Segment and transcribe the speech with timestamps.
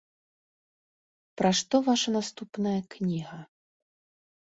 [1.43, 3.37] Пра што ваша наступная кніга?